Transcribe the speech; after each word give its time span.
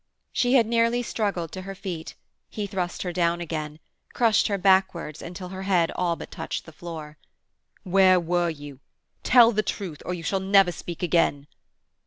She 0.33 0.53
had 0.55 0.65
nearly 0.65 1.03
struggled 1.03 1.51
to 1.51 1.61
her 1.61 1.75
feet; 1.75 2.15
he 2.49 2.65
thrust 2.65 3.03
her 3.03 3.13
down 3.13 3.39
again, 3.39 3.77
crushed 4.13 4.47
her 4.47 4.57
backwards 4.57 5.21
until 5.21 5.49
her 5.49 5.61
head 5.61 5.91
all 5.91 6.15
but 6.15 6.31
touched 6.31 6.65
the 6.65 6.71
floor. 6.71 7.19
"Where 7.83 8.19
were 8.19 8.49
you? 8.49 8.79
Tell 9.21 9.51
the 9.51 9.61
truth, 9.61 10.01
or 10.03 10.15
you 10.15 10.23
shall 10.23 10.39
never 10.39 10.71
speak 10.71 11.03
again!" 11.03 11.45